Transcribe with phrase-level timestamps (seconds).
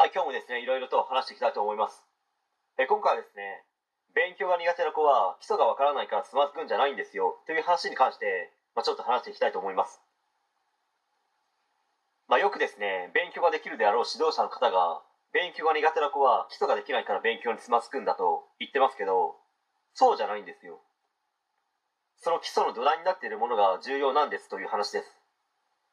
[0.00, 2.00] はい、今日もですね、いろいろと話していきたいと思います。
[2.80, 3.68] え今回はですね、
[4.16, 10.00] 勉強が苦手な子は基礎がわからないからつまずくんじゃないんですよという話に関して、まあ、ちょっと話していきたいと思います。
[12.32, 15.04] まあ、よくですね、勉強ができるであろう指導者の方が、
[15.36, 19.36] 勉強が苦手な子は基礎ができないから勉強につまずくんだと言ってますけど、
[19.92, 20.80] そうじゃないんですよ。
[22.16, 25.12] その基礎の土台になっているものが重要なんですという話です。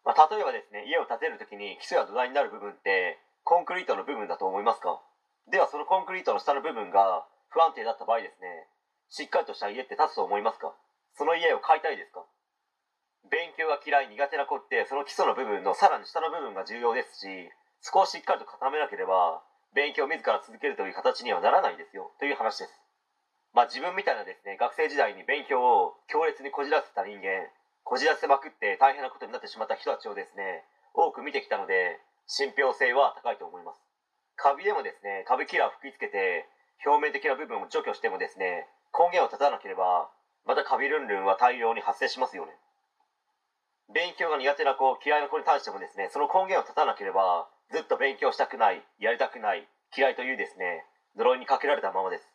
[0.08, 5.00] まあ、例えばですね、家を建てるときに基礎や土台になる部分って、コンクリートの部分だと思いますか？
[5.48, 8.68] ではそのコンクリートの下の部分が不安定だった場合ですね、
[9.08, 10.76] しっかりとした家って建つと思いますか？
[11.16, 12.28] その家を買いたいですか？
[13.32, 17.48] 勉強が嫌い苦手な子ってその基礎の部分のさらに下の部分が重要ですし、
[17.80, 19.40] そこをしっかりと固めなければ、
[19.72, 22.76] 勉強を自ら続けるという形にはならないですよ、という話です。
[23.56, 27.48] まあ自分みたいなですね、学生時代に勉強を強烈にこじらせた人間、
[27.88, 33.80] こじらせまくって大変なことになってしまった人たちをですね、多く見てきたので、信憑性は高いと思います。
[34.36, 36.46] カビでもですね、カビキラーを吹きつけて、
[36.86, 40.12] 表面的な部分を除去してもですね、根源を断たなければ、
[40.46, 42.52] またカビルンルンは大量に発生しますよね。
[43.94, 50.86] 勉強が苦手な子、嫌いな子に対してもですね、その根源を断たなければ、ずっと勉強したくない、やりたくない、嫌いというですね、
[51.16, 52.28] 呪いにかけられたままです。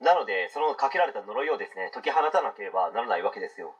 [0.00, 3.74] なので、そのかけられた呪いをですね、解き放たなければならないわけですよ。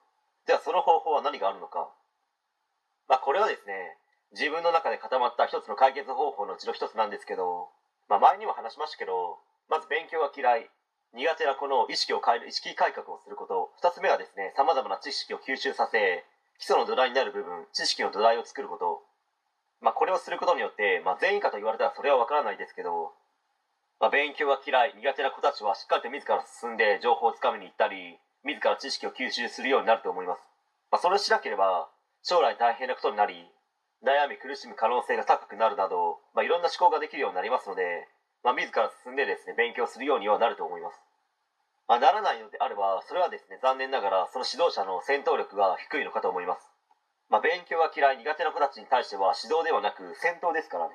[0.46, 1.88] では、その方法は何があるのか。
[3.08, 3.96] まあ、これはですね、
[4.32, 7.68] 自分の中で固まった一つの解決方法のうちの一つなんですけど、
[8.08, 10.70] まあ、前にも話しましたけど、まず勉強が嫌い、
[11.14, 13.72] 苦手な子の意識を変える意識改革をすること。
[13.80, 16.24] 二つ目はですね、様々な知識を吸収させ、
[16.58, 19.02] 基礎の土台になる部分、知識の土台を作ること。
[19.80, 23.12] まあ、これをすることによって、まあ、全員かと言われたらそれはわからないですけど、
[24.00, 30.42] まあ、勉強が嫌い、苦手な子たちはしっかりと自ら進んで情報をつかみに行ったり、自ら知識を吸収するようになると思います。
[30.90, 31.88] まあ、それをしなければ、
[32.22, 33.50] 将来大変なことになり、
[34.04, 38.06] 悩み苦しむ可能性が高くなるなど、まあ、いろんな思考ができるようになりますので、
[38.44, 41.00] まあ、自ら進んでですね、勉強するようにはなると思います。
[41.88, 46.62] まあ、ならないのであれば、それはですね、残念ながら、その指導者の戦闘力が低いのかと思います。
[47.28, 50.94] まあ、勉強が嫌い、苦手な子たちに対しては指導ではなく戦闘ですからね。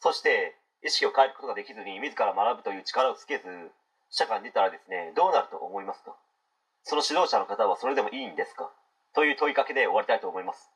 [0.00, 3.72] そして、意識を変えることができずに、自ら学ぶという力をつけず、
[4.10, 6.14] 社会に出たらですね、どうなると思いますか？
[6.84, 8.70] その指導者の方はそれでもいいんですか？
[9.14, 10.70] という問いかけで終わりたいと思います。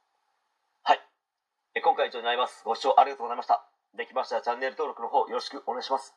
[1.73, 2.63] え今回は以上になります。
[2.65, 3.65] ご視聴ありがとうございました。
[3.97, 6.17] できましたらチャンネル登録の方よろしくお願いします。